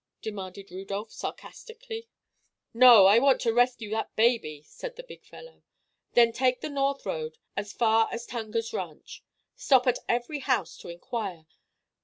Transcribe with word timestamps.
demanded 0.23 0.71
Rudolph, 0.71 1.11
sarcastically. 1.11 2.09
"No; 2.73 3.05
I 3.05 3.19
want 3.19 3.39
to 3.41 3.53
rescue 3.53 3.91
that 3.91 4.15
baby," 4.15 4.63
said 4.65 4.95
the 4.95 5.03
big 5.03 5.23
fellow. 5.23 5.61
"Then 6.13 6.31
take 6.33 6.61
the 6.61 6.71
north 6.71 7.05
road, 7.05 7.37
as 7.55 7.71
far 7.71 8.09
as 8.11 8.25
Tungar's 8.25 8.73
ranch. 8.73 9.23
Stop 9.55 9.85
at 9.85 9.99
every 10.09 10.39
house 10.39 10.75
to 10.77 10.87
inquire. 10.89 11.45